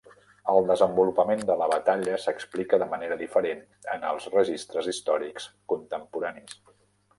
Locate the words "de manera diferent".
2.85-3.63